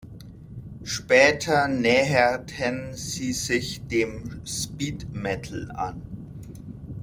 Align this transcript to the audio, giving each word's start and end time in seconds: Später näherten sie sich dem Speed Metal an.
Später 0.83 1.67
näherten 1.67 2.95
sie 2.95 3.33
sich 3.33 3.85
dem 3.85 4.43
Speed 4.47 5.13
Metal 5.13 5.71
an. 5.73 6.01